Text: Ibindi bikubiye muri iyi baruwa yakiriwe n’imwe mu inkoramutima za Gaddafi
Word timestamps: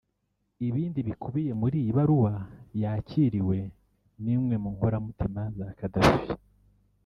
Ibindi 0.67 0.99
bikubiye 1.07 1.51
muri 1.61 1.75
iyi 1.81 1.91
baruwa 1.97 2.33
yakiriwe 2.81 3.57
n’imwe 4.23 4.55
mu 4.63 4.69
inkoramutima 4.73 5.41
za 5.57 5.67
Gaddafi 5.79 6.29